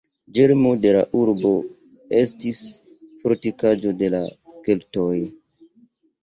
Ĝermo 0.35 0.69
de 0.85 0.93
la 0.95 1.01
urbo 1.23 1.51
estis 2.21 2.63
fortikaĵo 3.25 3.93
de 4.01 4.11
la 4.15 4.23
keltoj. 4.69 5.13